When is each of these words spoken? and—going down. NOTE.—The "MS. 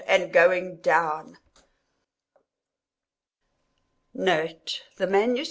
and—going 0.07 0.77
down. 0.77 1.37
NOTE.—The 4.15 5.05
"MS. 5.07 5.39